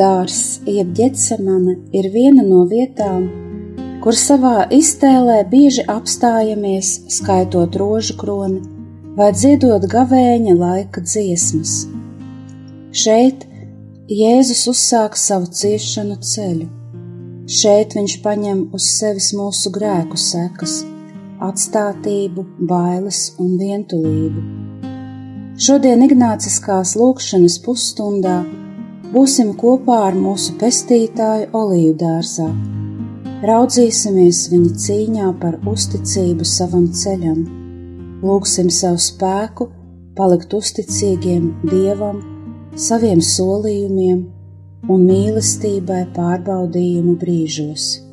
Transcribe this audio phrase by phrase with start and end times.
[0.00, 3.28] Dārzs, jeb ģetsemane, ir viena no vietām,
[4.00, 8.62] kur savā iztēlē bieži apstājamies, skaitot rožu kroni
[9.20, 11.84] vai dziedot gavēņa laika dziesmas.
[12.90, 13.46] Šeit
[14.10, 16.66] Jēzus uzsāk savu ciešanu ceļu.
[17.50, 20.80] Šeit viņš paņem uz sevis mūsu grēku sekas,
[21.46, 24.42] atstātību, bailes un vientulību.
[25.60, 28.38] Šodien Ignāciskās lūkšanas pusstundā
[29.10, 32.46] būsim kopā ar mūsu pestītāju olīvu dārzā.
[33.50, 37.40] Raudzīsimies viņa cīņā par uzticību savam ceļam,
[38.22, 39.70] lūgsim savu spēku,
[40.18, 42.20] palikt uzticīgiem Dievam,
[42.76, 44.20] saviem solījumiem
[44.90, 48.09] un mīlestībai pārbaudījumu brīžos.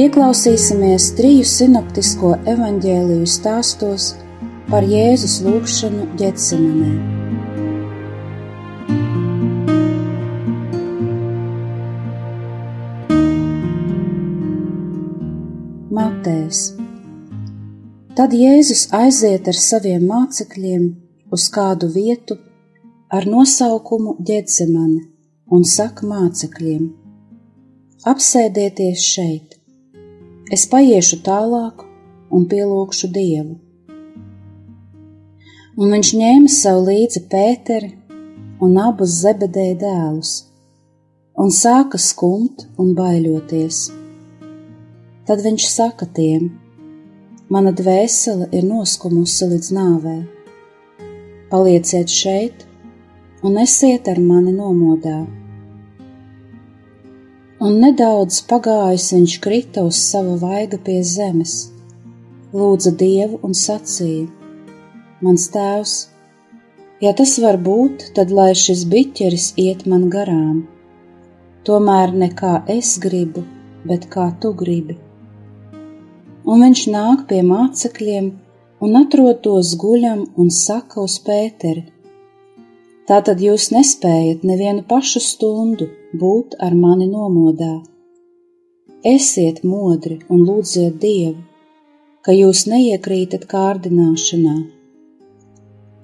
[0.00, 4.04] Ieklausīsimies triju sinoptisko evaņģēliju stāstos
[4.70, 6.92] par Jēzus lūgšanu ģetsemanē.
[15.98, 16.62] Matējs
[18.16, 20.90] Tad Jēzus aiziet ar saviem mācekļiem
[21.34, 22.40] uz kādu vietu
[23.12, 25.04] ar nosaukumu ģetsemane
[25.52, 26.92] un saka mācekļiem:
[28.14, 29.59] Apsēdieties šeit!
[30.50, 31.84] Es paiešu tālāk
[32.34, 33.54] un pielūgšu Dievu.
[35.80, 37.92] Un viņš ņēma sev līdzi Pēteri
[38.60, 40.32] un abus zebedēja dēlus,
[41.38, 43.78] un sāka skumt un baiļoties.
[45.30, 46.50] Tad viņš saka tiem:
[47.48, 50.16] Mana dvēsele ir noskumusi līdz nāvē.
[51.50, 52.66] Palieciet šeit
[53.46, 55.22] un esiet ar mani nomodā
[57.60, 61.56] un nedaudz pagājis viņš krita uz sava vaiga pie zemes,
[62.56, 64.28] lūdza Dievu un sacīja:
[65.20, 65.94] Mans tēvs,
[67.04, 70.64] ja tas var būt, tad lai šis biķeris iet man garām,
[71.68, 73.44] tomēr ne kā es gribu,
[73.84, 74.96] bet kā tu gribi.
[76.48, 78.32] Un viņš nāk pie mācekļiem
[78.80, 81.84] un atrod tos guļam un saka uz Pēteri:
[83.04, 87.84] Tātad jūs nespējat nevienu pašu stundu būt ar mani nomodā.
[89.06, 91.38] Esiet modri un lūdziet Dievu,
[92.26, 94.56] ka jūs neiekrītat kārdināšanā.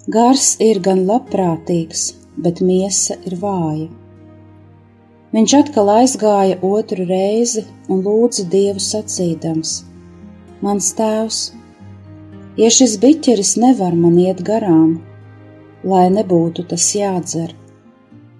[0.06, 2.04] Gars ir gan labprātīgs,
[2.38, 3.88] bet miesa ir vāja.
[5.34, 9.82] Viņš atkal aizgāja otru reizi un lūdza Dievu sacīdams:
[10.62, 11.42] Mans tēvs,
[12.62, 15.00] ja šis biķeris nevar man iet garām,
[15.82, 17.50] lai nebūtu tas jādzer,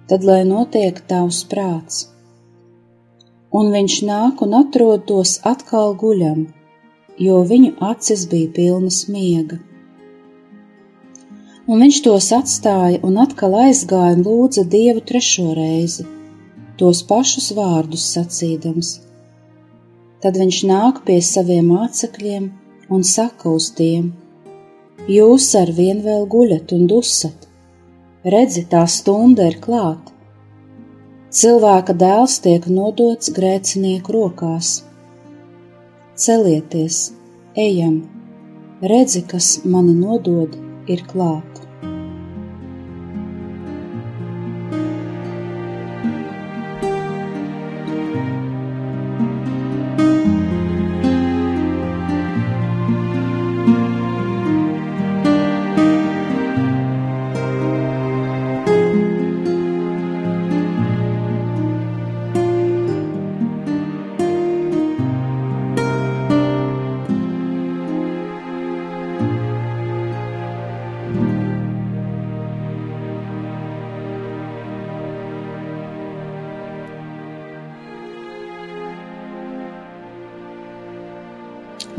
[0.07, 2.05] tad lai notiek tavs prāts.
[3.57, 6.45] Un viņš nāk un atrod tos atkal guļam,
[7.27, 9.57] jo viņu acis bija pilnas miega.
[11.67, 16.05] Un viņš tos atstāja un atkal aizgāja un lūdza Dievu trešo reizi,
[16.79, 18.93] tos pašus vārdus sacīdams.
[20.23, 22.47] Tad viņš nāk pie saviem mācekļiem
[22.95, 24.13] un saka uz tiem:
[25.11, 27.46] Jūs ar vien vēl guļat un dusat,
[28.33, 30.13] redzi, tā stunda ir klāta.
[31.37, 34.69] Cilvēka dēls tiek nodots grēcinieku rokās.
[36.17, 37.01] Celieties,
[37.67, 37.99] ejam,
[38.81, 40.55] redzi, kas mani nodod,
[40.87, 41.66] ir klāt.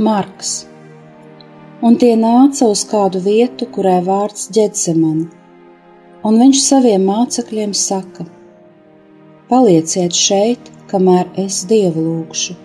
[0.09, 0.51] Marks,
[1.85, 5.27] un tie nāca uz kādu vietu, kurai vārds Ģetsemani,
[6.25, 8.25] un viņš saviem mācekļiem saka:
[9.51, 12.57] Palieciet šeit, kamēr es dievu lūgšu.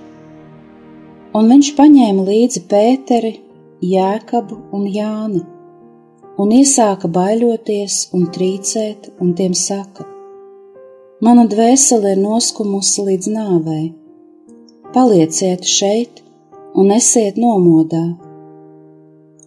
[1.36, 3.34] Un viņš paņēma līdzi Pēteri,
[3.92, 5.44] Jēkabu un Jāni,
[6.40, 10.08] un iesāka baiļoties un trīcēt, un tiem saka:
[11.20, 13.88] Mana dvēsele ir noskumusi līdz nāvei.
[14.96, 16.23] Palieciet šeit
[16.76, 18.04] un esiet nomodā.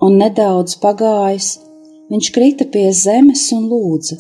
[0.07, 1.49] Un nedaudz pagājis,
[2.13, 4.19] viņš krita pie zemes un lūdza,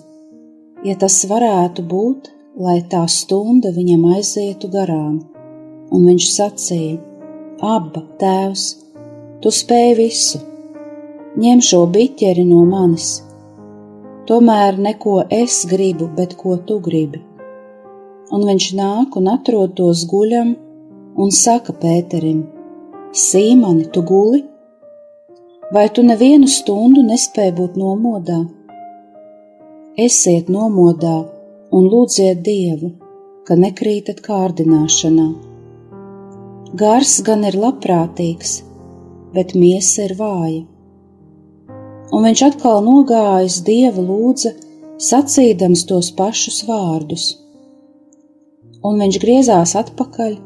[0.87, 5.20] ja tas varētu būt, lai tā stunda viņam aizietu garām.
[5.93, 6.97] Un viņš sacīja:
[7.62, 8.64] Abba, tēvs,
[9.43, 10.43] tu spēj visu,
[11.38, 13.14] ņem šo biķeri no manis.
[14.26, 17.23] Tomēr neko es gribu, bet ko tu gribi
[18.35, 20.55] un viņš nāk un atrod tos guļam
[21.23, 22.43] un saka Pēterim:
[23.12, 24.43] Sīmani, tu guli?
[25.73, 28.38] Vai tu nevienu stundu nespēji būt nomodā?
[30.06, 31.14] Esiet nomodā
[31.73, 32.93] un lūdziet Dievu,
[33.47, 35.29] ka nekrītat kārdināšanā.
[36.75, 38.58] Gars gan ir labprātīgs,
[39.35, 40.62] bet miesa ir vāja.
[42.12, 44.55] Un viņš atkal nogājis Dievu lūdza,
[44.99, 47.35] sacīdams tos pašus vārdus
[48.87, 50.37] un viņš griezās atpakaļ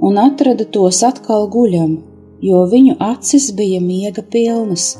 [0.00, 1.98] un atrada tos atkal guļam,
[2.40, 4.94] jo viņu acis bija miega pilnas,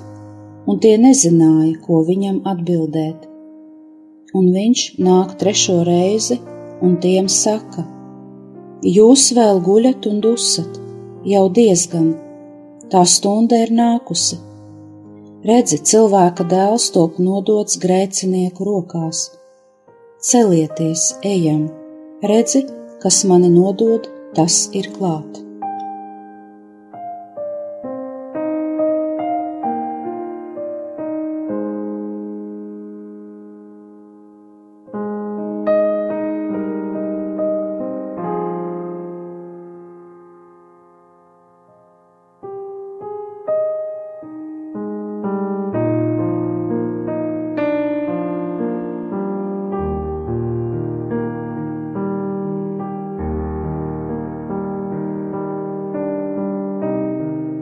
[0.68, 3.24] un tie nezināja, ko viņam atbildēt.
[4.36, 6.38] Un viņš nāk trešo reizi
[6.84, 7.86] un tiem saka:
[8.84, 10.78] Jūs vēl guļat un dusat,
[11.26, 12.12] jau diezgan,
[12.92, 14.38] tā stunda ir nākusi.
[15.48, 19.30] Redzi, cilvēka dēls top nodots grēcinieku rokās.
[20.20, 21.62] Celieties, ejam,
[22.20, 22.66] redzi,
[23.00, 25.49] kas mani nodod, tas ir klāt.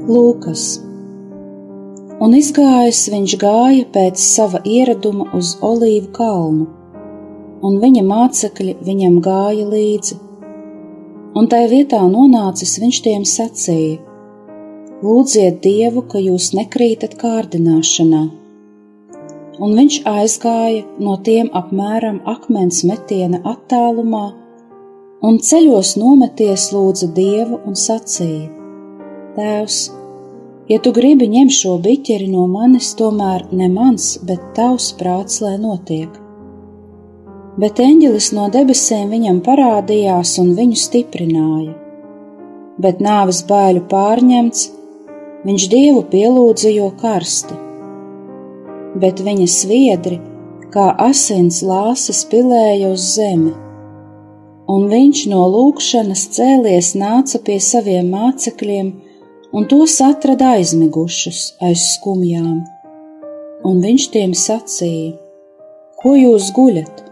[0.08, 0.62] Lūkas.
[2.25, 6.64] Un izgājis viņš gāja pēc sava ieraduma uz olīvu kalnu,
[7.60, 10.16] un viņa mācekļi viņam gāja līdzi.
[11.37, 13.99] Un tai vietā nonācis viņš tiem sacīja:
[15.05, 18.22] Lūdziet Dievu, ka jūs nekrītat kārdināšanā.
[19.61, 24.25] Un viņš aizgāja no tiem apmēram akmens metiena attālumā,
[25.20, 28.49] un ceļos nometies lūdza Dievu un sacīja:
[29.37, 29.97] Tēvs,
[30.68, 35.54] Ja tu gribi ņem šo biķeri no manis, tomēr ne mans, bet tavs prāts, lai
[35.60, 36.10] notiek.
[37.58, 41.72] Bet eņģelis no debesīm viņam parādījās un viņu stiprināja.
[42.84, 44.66] Bet nāves baiļu pārņemts,
[45.48, 47.56] viņš dievu pielūdza jo karsti.
[49.00, 50.20] Bet viņa sviedri,
[50.74, 53.56] kā asins lāses, pilēja uz zemi,
[54.68, 58.96] un viņš no lūkšanas cēlies nāca pie saviem mācekļiem
[59.52, 62.59] un tos atrada aizmigušus aiz skumjām.
[63.69, 65.17] Un viņš tiem sacīja:
[66.00, 67.05] Ko jūs guļat?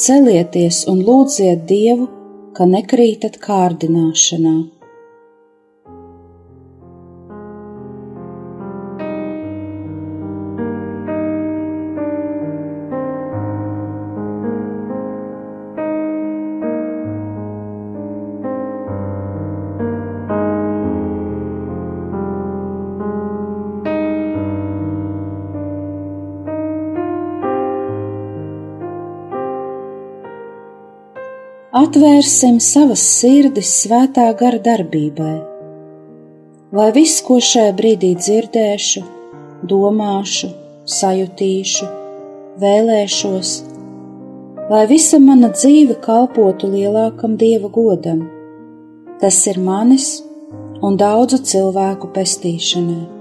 [0.00, 2.08] Celieties un lūdziet Dievu,
[2.54, 4.56] ka nekrītat kārdināšanā.
[31.80, 35.36] Atvērsim savas sirdis svētā gara darbībai,
[36.76, 39.02] lai viss, ko šajā brīdī dzirdēšu,
[39.70, 40.50] domāšu,
[40.96, 41.86] sajutīšu,
[42.64, 43.52] vēlēšos,
[44.72, 48.26] lai visa mana dzīve kalpotu lielākam dieva godam,
[49.22, 50.10] tas ir manis
[50.84, 53.19] un daudzu cilvēku pestīšanai.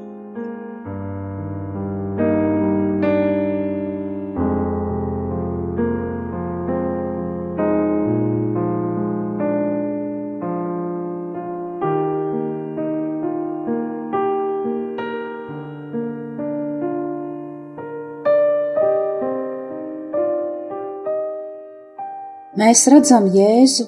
[22.70, 23.86] Mēs redzam Jēzu,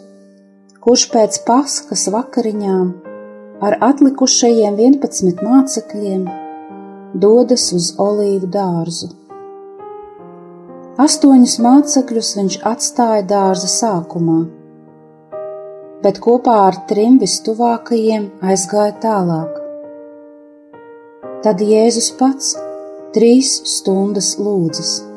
[0.82, 2.86] kurš pēc paskas vakariņām
[3.68, 6.24] ar atlikušajiem 11 mācekļiem
[7.26, 9.12] dodas uz olīvu dārzu.
[11.06, 14.40] Astoņus mācekļus viņš atstāja dārza sākumā,
[16.02, 19.62] bet kopā ar trim vistuvākajiem aizgāja tālāk.
[21.46, 22.56] Tad Jēzus pats
[23.14, 25.11] trīs stundas lūdzas.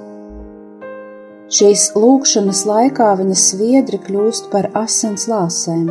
[1.53, 5.91] Šīs lūkšanas laikā viņa sviedri kļūst par asins lāsēm.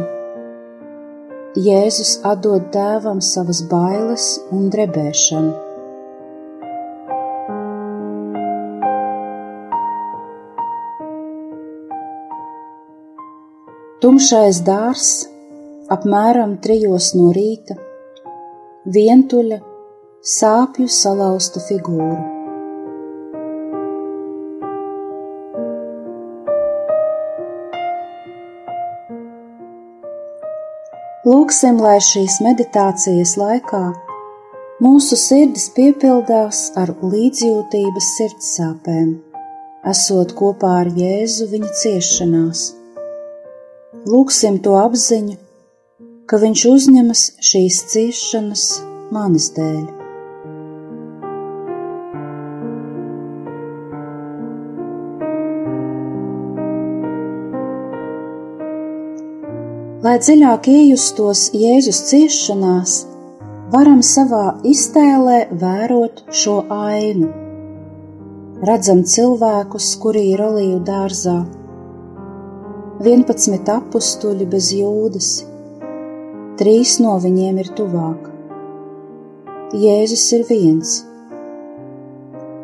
[1.54, 5.54] Jēzus atdod tēvam savas bailes un drebēšanu.
[14.02, 15.16] Tumšais dārs,
[15.94, 17.78] apmēram trijos no rīta,
[18.90, 19.62] vientuļa,
[20.34, 22.33] sāpju salauzta figūra.
[31.24, 33.84] Lūksim, lai šīs meditācijas laikā
[34.84, 39.18] mūsu sirdis piepildās ar līdzjūtības sirdsāpēm,
[39.88, 42.70] esot kopā ar Jēzu viņa ciešanās
[44.10, 45.40] lūksim to apziņu,
[46.28, 48.70] ka Viņš uzņemas šīs ciešanas
[49.16, 50.03] manis dēļ.
[60.14, 62.92] Lai dziļāk iejustos Jēzus ciešanās,
[63.74, 67.32] varam savā iztēlē vērot šo ainu.
[68.70, 71.34] Redzam cilvēkus, kuri ir olīvu dārzā,
[73.02, 75.32] 11 apstuļi bez jūdas,
[76.62, 78.30] trīs no viņiem ir tuvāk.
[79.74, 80.98] Jēzus ir viens.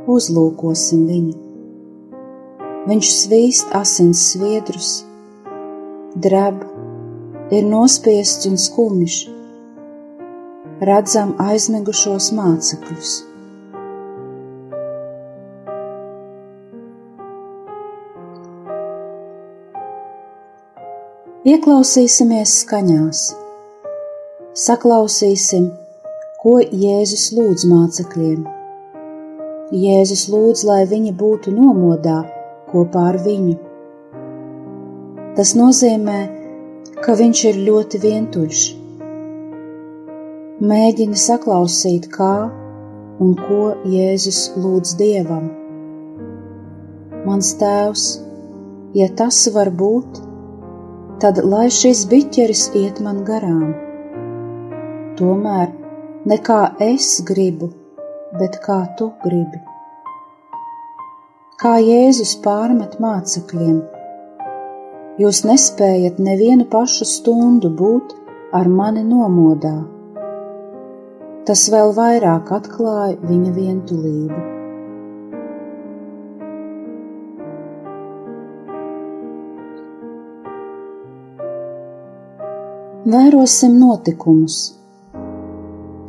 [0.06, 1.40] Uzlūkosim viņu.
[2.94, 5.00] Viņš svīst asins sviedrus,
[6.14, 6.62] dreb,
[7.52, 9.16] ir nospiests un skumjš.
[10.86, 13.16] Redzam aizmigušos mācekļus.
[21.50, 23.26] Ieklausīsimies skaņās,
[24.54, 25.70] saklausīsim,
[26.44, 28.44] ko Jēzus lūdz mācekļiem.
[29.74, 32.20] Jēzus lūdz, lai viņi būtu nomodā
[32.70, 33.56] kopā ar viņu.
[35.38, 36.39] Tas nozīmē, ka
[37.08, 38.62] viņš ir ļoti vientuļš.
[40.60, 42.34] Mēģini saklausīt, kā
[43.24, 45.46] un ko Jēzus lūdz Dievam.
[47.24, 48.06] Mans tēvs,
[49.00, 50.20] ja tas var būt,
[51.24, 53.72] tad lai šis biķeris iet man garām.
[55.20, 55.72] Tomēr
[56.28, 57.72] ne kā es gribu,
[58.40, 59.64] bet kā tu gribi.
[61.60, 63.80] Kā Jēzus pārmet mācekļiem,
[65.20, 68.14] jūs nespējat nevienu pašu stundu būt
[68.56, 69.76] ar mani nomodā.
[71.50, 74.40] Tas vēl vairāk atklāja viņa vientulību.
[83.10, 84.58] Vērosim notikumus.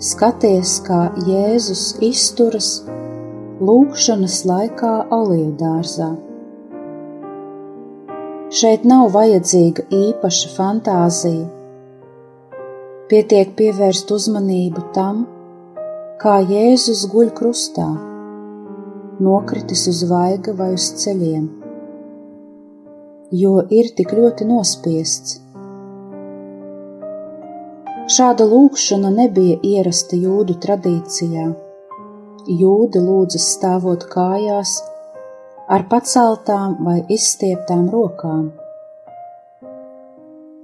[0.00, 2.72] Skaties, kā Jēzus izturas
[3.60, 6.10] lūkšanas laikā oliedārzā.
[8.50, 11.46] Šeit nav vajadzīga īpaša fantāzija.
[13.10, 15.20] Pietiek pievērst uzmanību tam,
[16.22, 17.86] kā Jēzus guļ krustā,
[19.22, 21.46] nokritis uz vaiga vai uz ceļiem,
[23.42, 25.38] jo ir tik ļoti nospiests
[28.10, 31.44] Šāda lūkšana nebija ierasta jūdu tradīcijā.
[32.58, 34.72] Jūdi lūdzas stāvot kājās,
[35.70, 38.48] ar paceltām vai izstieptām rokām.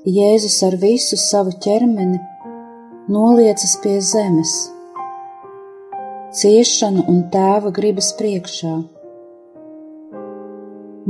[0.07, 2.19] Jēzus ar visu savu ķermeni
[3.11, 4.55] noliecas pie zemes,
[6.41, 8.75] ciešanu un tēva gribas priekšā.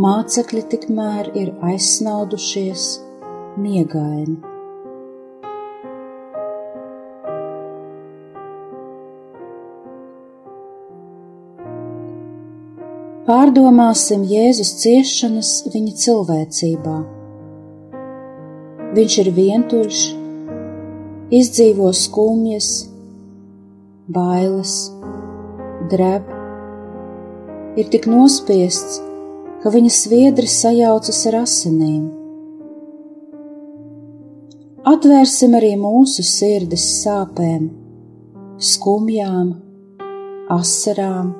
[0.07, 2.85] Mācekļi tikmēr ir aizsnaudušies,
[3.57, 4.46] miegaini.
[13.27, 16.97] Pārdomāsim Jēzus ciešanas viņa cilvēcībā.
[18.95, 20.03] Viņš ir vientuļš,
[21.35, 22.69] izdzīvo skumjas,
[24.15, 24.75] bailes,
[25.91, 26.29] dreb,
[27.75, 29.01] ir tik nospiests,
[29.65, 32.05] ka viņa sviedri sajaucas ar asinīm.
[34.87, 37.67] Atvērsim arī mūsu sirdis sāpēm,
[38.71, 39.51] skumjām,
[40.61, 41.35] asarām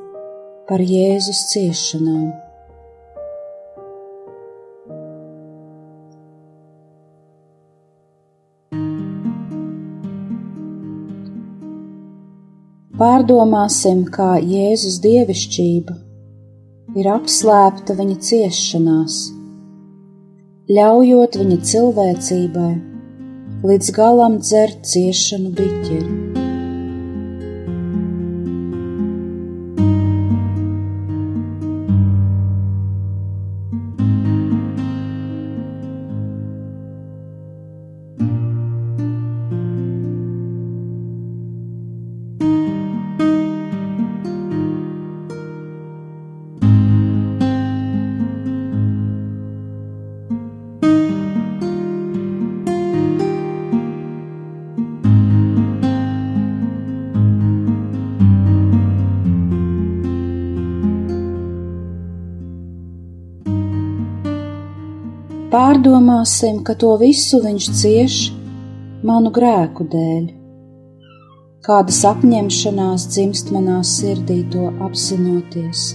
[0.67, 2.27] par Jēzus ciešanām.
[12.97, 15.97] Pārdomāsim, kā Jēzus dievišķība
[16.97, 19.19] ir apslēpta viņa ciešanās,
[20.73, 22.71] ļaujot viņa cilvēcībai
[23.69, 26.16] līdz galam dzert ciešanu biķeri.
[65.57, 68.17] Pārdomāsim, ka to visu viņš cieš
[69.09, 70.27] manu grēku dēļ.
[71.65, 75.87] Kādas apņemšanās dzimst manā sirdī to apzinoties.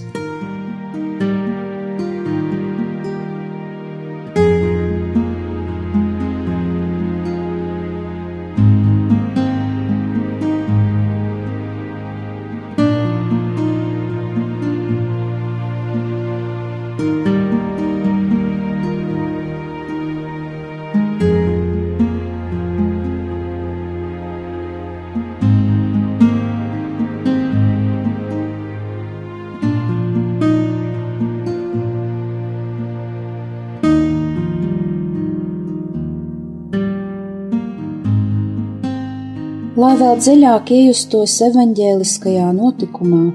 [40.12, 43.30] Vēl dziļāk iejustos evaņģēliskajā notikumā,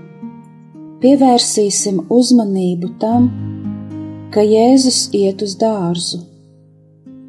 [1.02, 3.24] pievērsīsim uzmanību tam,
[4.30, 6.20] ka Jēzus iet uz dārzu,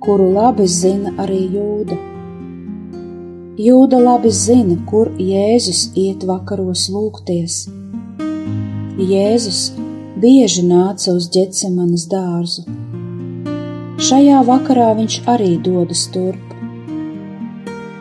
[0.04, 1.96] kuru labi zina arī Jūda.
[3.56, 7.70] Jūda labi zina, kur Jēzus iet vakaros lūgties.
[9.00, 9.62] Jēzus
[10.20, 12.66] bieži nāca uz ģecemanas dārzu.
[13.96, 16.47] Šajā vakarā viņš arī dodas turp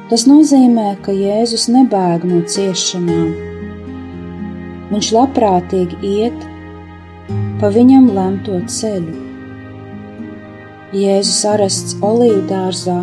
[0.07, 3.31] Tas nozīmē, ka Jēzus nebēg no ciešanām.
[4.87, 6.45] Viņš labprātīgi iet
[7.59, 9.17] pa viņam lemto ceļu.
[10.95, 13.01] Jēzus arests olīvu dārzā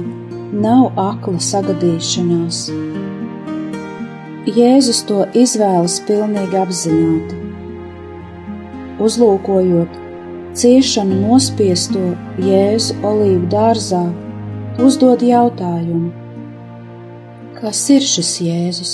[0.64, 2.62] nav akla sagadīšanās.
[4.48, 7.44] Jēzus to izvēlas pilnīgi apzināti.
[9.04, 10.02] Uzlūkojot
[10.56, 14.06] ciešanu nospiesto Jēzu olīvu dārzā,
[14.80, 16.23] uzdod jautājumu
[17.54, 18.92] Kas ir šis Jēzus?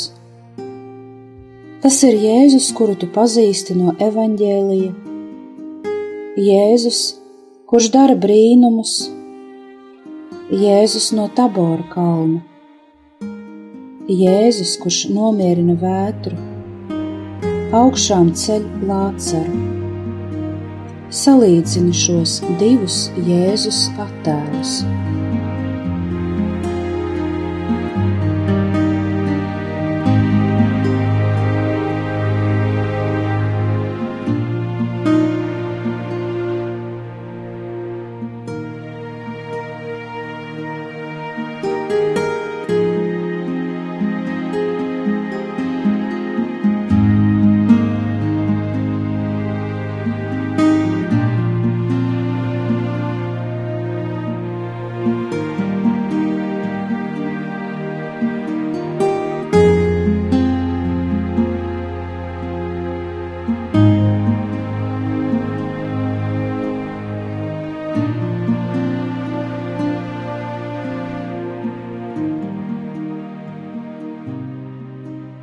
[1.80, 4.90] Tas ir Jēzus, kuru tu pazīsti no evaņģēlija.
[6.44, 6.98] Jēzus,
[7.70, 8.92] kurš dara brīnumus,
[10.52, 12.42] Jēzus no Tabora kalna,
[14.12, 16.36] Jēzus, kurš nomierina vētru,
[17.80, 19.62] augšām ceļ lācaru.
[21.22, 24.82] Salīdzini šos divus Jēzus attēlus.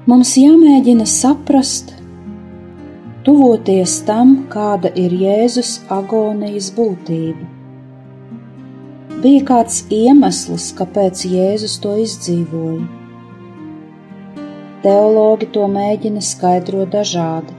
[0.08, 1.89] Mums jāmēģina saprast,
[3.28, 7.43] tuvoties tam, kāda ir Jēzus agonijas būtība.
[9.26, 12.86] Bija kāds iemesls, kāpēc Jēzus to izdzīvoja.
[14.86, 17.58] Teologi to mēģina skaidrot dažādi.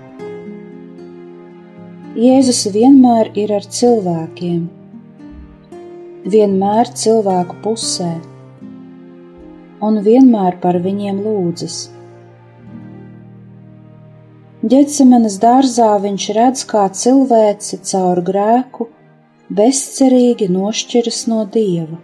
[2.17, 4.65] Jēzus vienmēr ir ar cilvēkiem,
[6.39, 8.11] vienmēr cilvēku pusē,
[9.85, 11.98] un vienmēr par viņiem lūdzas.
[14.59, 18.89] Ģecemanas dārzā viņš redz, kā cilvēci caur grēku
[19.55, 21.95] bezcerīgi nošķiras no dieva.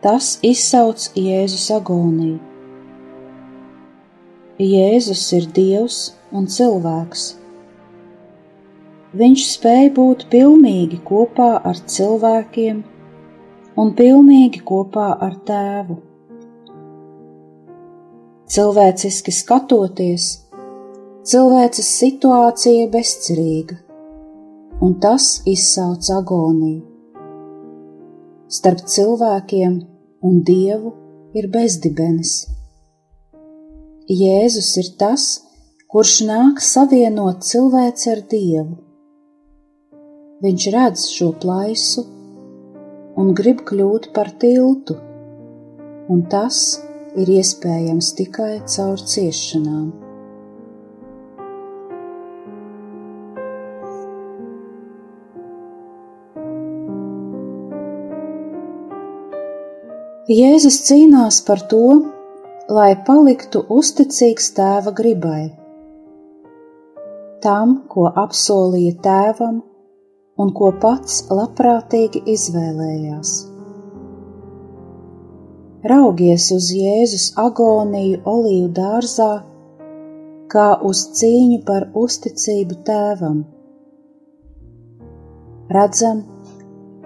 [0.00, 2.38] Tas izsauc Jēzus agoniju.
[4.56, 5.98] Jēzus ir Dievs
[6.32, 7.26] un cilvēks.
[9.12, 12.80] Viņš spēja būt pilnīgi kopā ar cilvēkiem
[13.76, 15.98] un pilnīgi kopā ar tēvu.
[18.48, 20.30] Cilvēciski skatoties,
[21.22, 23.76] cilvēces situācija bezcerīga,
[24.82, 26.80] un tas izsauc agoniju.
[28.50, 29.76] Starp cilvēkiem
[30.26, 30.90] un dievu
[31.38, 32.34] ir bezdibenis.
[34.10, 35.28] Jēzus ir tas,
[35.86, 38.76] kurš nāk savienot cilvēci ar dievu.
[40.42, 42.02] Viņš redz šo plaisu
[43.22, 44.98] un grib kļūt par tiltu,
[46.10, 46.80] un tas
[47.14, 50.01] ir iespējams tikai caur ciešanām.
[60.30, 61.86] Jēzus cīnās par to,
[62.70, 65.48] lai paliktu uzticīgs tēva gribai,
[67.42, 69.56] tam, ko apsolīja tēvam
[70.38, 73.34] un ko pats labprātīgi izvēlējās.
[75.90, 79.30] Raugies uz Jēzus agoniju olīvu dārzā,
[80.46, 83.42] kā uz cīņu par uzticību tēvam.
[85.74, 86.22] Redzam,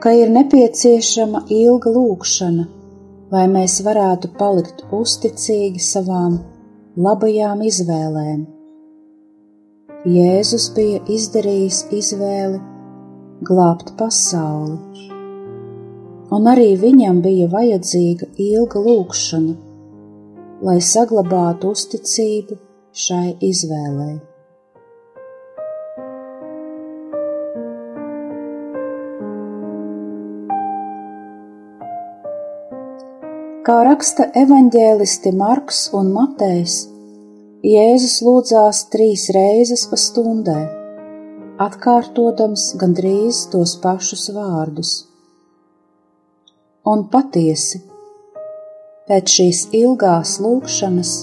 [0.05, 2.76] ka ir nepieciešama ilga lūkšana
[3.33, 6.39] lai mēs varētu palikt uzticīgi savām
[7.07, 8.45] labajām izvēlēm.
[10.07, 12.61] Jēzus bija izdarījis izvēli
[13.47, 14.77] glābt pasauli,
[16.37, 19.57] un arī viņam bija vajadzīga ilga lūkšana,
[20.69, 22.61] lai saglabātu uzticību
[23.07, 24.17] šai izvēlei.
[33.67, 36.75] Kā raksta evaņģēlisti Marks un Matejs,
[37.67, 40.61] Jēzus lūdzās trīs reizes pa stundai,
[41.65, 44.93] atkārtodams gandrīz tos pašus vārdus.
[46.87, 47.83] Un patiesi,
[49.11, 51.19] pēc šīs ilgās lūkšanas,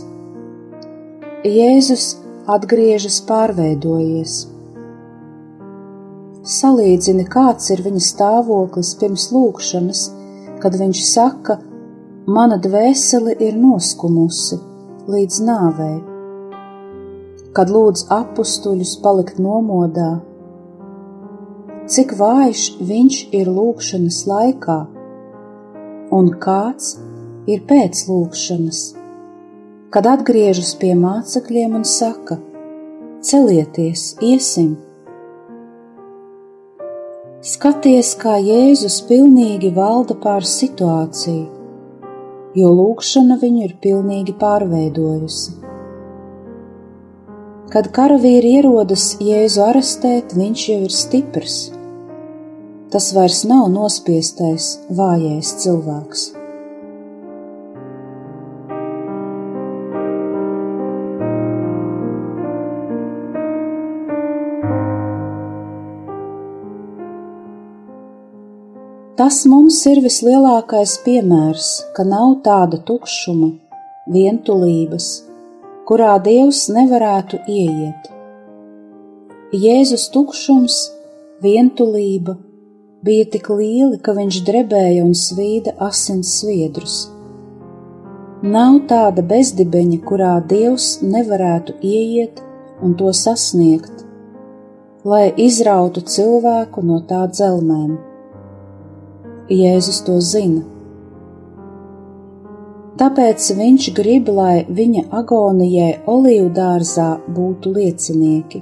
[1.48, 2.12] Jēzus
[2.60, 4.40] atgriežas pārveidojies.
[6.60, 10.10] Salīdzini, kāds ir viņa stāvoklis pirms lūkšanas,
[10.60, 11.64] kad viņš saka,
[12.24, 14.56] Mana dvēsele ir noskumusi
[15.12, 15.96] līdz nāvei,
[17.52, 20.22] kad lūdz apstuļus palikt nomodā.
[21.92, 24.78] Cik vājš viņš ir lūkšanas laikā,
[26.16, 26.94] un kāds
[27.44, 28.80] ir pēc lūkšanas,
[29.92, 32.38] kad atgriežas pie mācekļiem un saka:
[33.20, 34.78] Celieties, iesim!
[37.44, 41.63] Skaties, kā Jēzus pilnīgi valda pār situāciju
[42.58, 45.56] jo lūkšana viņu ir pilnīgi pārveidojusi.
[47.74, 51.58] Kad karavīri ierodas Jēzu arestēt, viņš jau ir stiprs.
[52.94, 56.43] Tas vairs nav nospiestais, vājais cilvēks.
[69.14, 73.52] Tas mums ir vislielākais piemērs, ka nav tāda tukšuma,
[74.10, 75.10] vientulības,
[75.86, 78.08] kurā Dievs nevarētu ieiet.
[79.54, 80.78] Jēzus tukšums,
[81.46, 82.34] vientulība
[83.06, 86.96] bija tik lieli, ka viņš drebēja un svīda asins sviedrus.
[88.42, 92.42] Nav tāda bezdibeņa, kurā Dievs nevarētu ieiet
[92.82, 93.94] un to sasniegt,
[95.06, 97.94] lai izrautu cilvēku no tā dzelmēm.
[99.52, 100.62] Jēzus to zina.
[102.96, 108.62] Tāpēc viņš grib, lai viņa agonijai olīvu dārzā būtu liecinieki.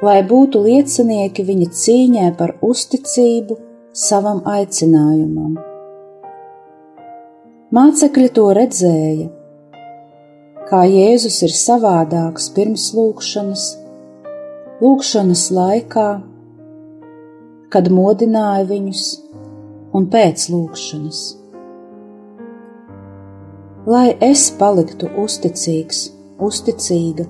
[0.00, 3.58] Lai būtu liecinieki viņa cīņai par uzticību
[3.92, 5.58] savam aicinājumam.
[7.76, 9.28] Mācekļi to redzēja,
[10.70, 13.68] kā Jēzus ir savādāks pirms lūkšanas,
[14.80, 16.08] lūkšanas laikā
[17.70, 19.04] kad modināja viņus
[19.94, 21.20] un pēc lūkšanas.
[23.90, 26.00] Lai es paliktu uzticīgs,
[26.42, 27.24] uzticīga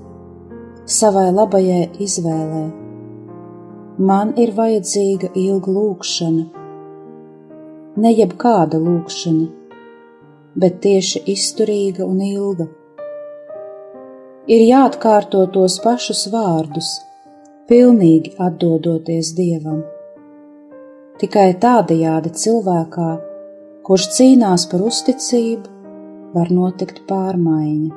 [0.91, 2.65] savai labajai izvēlē,
[4.11, 6.45] man ir vajadzīga ilga lūkšana,
[8.01, 9.47] ne jebkāda lūkšana,
[10.57, 12.67] bet tieši izturīga un ilga.
[14.51, 16.91] Ir jāatkārto tos pašus vārdus,
[17.71, 19.83] pilnīgi atdodoties Dievam.
[21.21, 23.11] Tikai tādajādi cilvēkā,
[23.85, 25.69] kurš cīnās par uzticību,
[26.33, 27.91] var notikt pārmaiņa.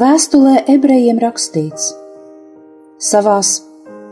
[0.00, 1.90] Vēstulē ebrejiem rakstīts:
[3.10, 3.52] Savās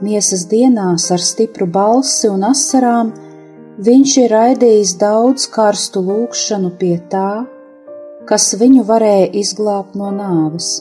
[0.05, 3.17] miesas dienās ar stipru balsi un asarām
[3.89, 7.47] viņš ir raidījis daudz karstu lūgšanu pie tā,
[8.29, 10.79] kas viņu varēja izglābt no nāves,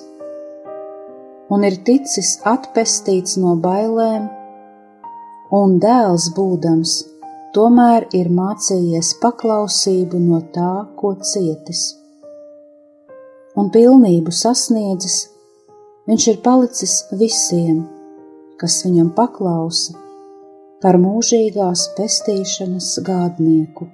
[1.52, 4.30] un ir ticis atpestīts no bailēm,
[5.54, 6.94] un dēls būdams,
[7.56, 11.84] tomēr ir mācījies paklausību no tā, ko cietis.
[13.60, 15.18] Un pilnību sasniedzis,
[16.10, 17.84] viņš ir palicis visiem,
[18.58, 19.94] kas viņam paklausa,
[20.82, 23.92] par mūžīgās pestīšanas gādnieku.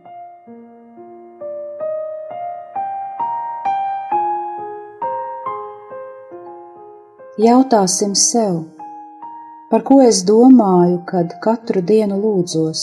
[7.39, 8.56] Jautāsim sev,
[9.71, 12.82] par ko es domāju, kad katru dienu lūdzos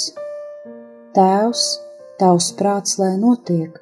[1.18, 1.64] Tēvs,
[2.22, 3.76] tavs prāts, lai notiek.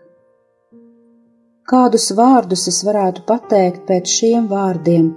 [1.71, 5.13] Kādus vārdus es varētu pateikt pēc šiem vārdiem?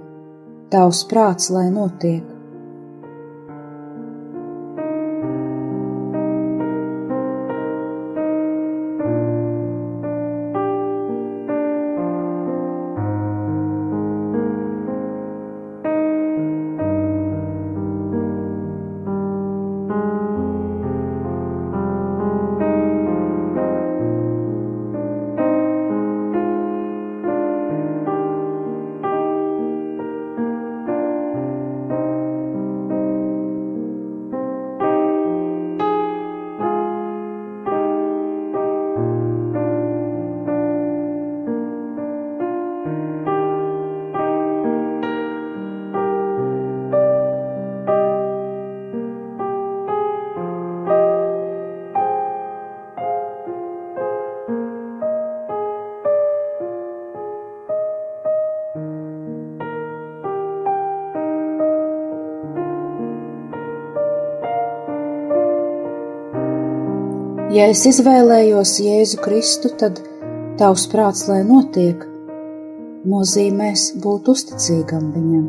[0.70, 2.37] Tavs prāts, lai notiek.
[67.58, 69.96] Ja es izvēlējos Jēzu Kristu, tad
[70.60, 72.04] tavs prāts, lai notiek,
[73.10, 75.48] nozīmēs būt uzticīgam viņam.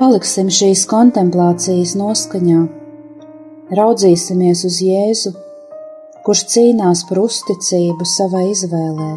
[0.00, 2.64] Paliksim šīs kontemplācijas noskaņā,
[3.78, 5.32] raudzīsimies uz Jēzu,
[6.26, 9.14] kurš cīnās par uzticību savai izvēlei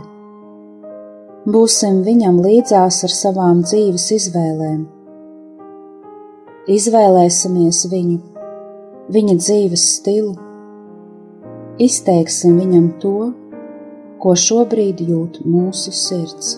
[1.48, 4.82] būsim viņam līdzās ar savām dzīves izvēlēm.
[6.68, 8.18] Izvēlēsimies viņu,
[9.16, 10.36] viņa dzīves stilu,
[11.80, 13.18] izteiksim viņam to,
[14.20, 16.58] ko šobrīd jūt mūsu sirds.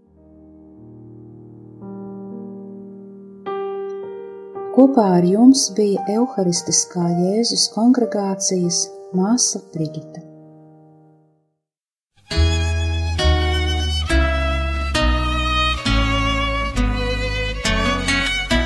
[4.71, 10.23] Kopā ar jums bija Euharistiskā Jēzus kongregācijas māsa Brigita.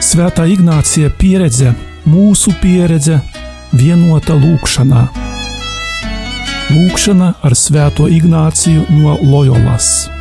[0.06, 1.74] Svētā Ignācija pieredze,
[2.06, 3.18] mūsu pieredze,
[3.74, 5.08] vienota lūkšanā.
[6.70, 10.15] Lūkšana ar Svēto Ignāciju no Loyolas.